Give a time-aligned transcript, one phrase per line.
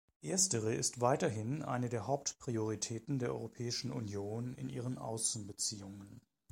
[0.23, 6.21] Erstere ist weiterhin eine der Hauptprioritäten der Europäischen Union in ihren Außenbeziehungen.